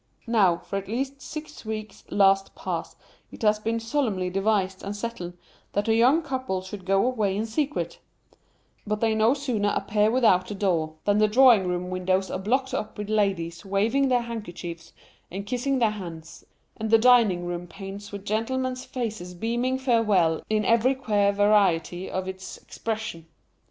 Now, 0.25 0.57
for 0.57 0.77
at 0.77 0.87
least 0.87 1.21
six 1.21 1.63
weeks 1.63 2.03
last 2.09 2.55
past 2.55 2.97
it 3.31 3.43
has 3.43 3.59
been 3.59 3.79
solemnly 3.79 4.31
devised 4.31 4.81
and 4.81 4.95
settled 4.95 5.33
that 5.73 5.85
the 5.85 5.93
young 5.93 6.23
couple 6.23 6.63
should 6.63 6.85
go 6.85 7.05
away 7.05 7.37
in 7.37 7.45
secret; 7.45 7.99
but 8.87 8.99
they 8.99 9.13
no 9.13 9.35
sooner 9.35 9.69
appear 9.75 10.09
without 10.09 10.47
the 10.47 10.55
door 10.55 10.95
than 11.05 11.19
the 11.19 11.27
drawing 11.27 11.67
room 11.67 11.91
windows 11.91 12.31
are 12.31 12.39
blocked 12.39 12.73
up 12.73 12.97
with 12.97 13.11
ladies 13.11 13.63
waving 13.63 14.07
their 14.07 14.23
handkerchiefs 14.23 14.91
and 15.29 15.45
kissing 15.45 15.77
their 15.77 15.91
hands, 15.91 16.43
and 16.77 16.89
the 16.89 16.97
dining 16.97 17.45
room 17.45 17.67
panes 17.67 18.11
with 18.11 18.25
gentlemen's 18.25 18.83
faces 18.83 19.35
beaming 19.35 19.77
farewell 19.77 20.41
in 20.49 20.65
every 20.65 20.95
queer 20.95 21.31
variety 21.31 22.09
of 22.09 22.27
its 22.27 22.57
expression. 22.57 23.27